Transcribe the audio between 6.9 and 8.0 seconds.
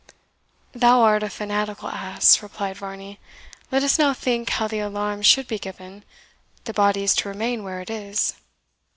is to remain where it